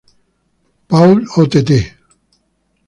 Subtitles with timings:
[0.87, 1.53] Paul Ott.